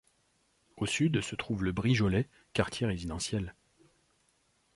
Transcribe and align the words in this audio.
Au 0.77 0.87
sud, 0.87 1.21
se 1.21 1.35
trouve 1.35 1.63
le 1.63 1.73
Brigeolet, 1.73 2.27
quartier 2.53 2.87
résidentiel. 2.87 3.53